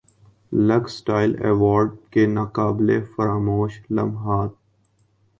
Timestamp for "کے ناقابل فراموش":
2.11-3.79